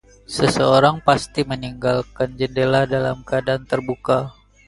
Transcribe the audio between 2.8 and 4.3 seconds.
dalam keadaan terbuka.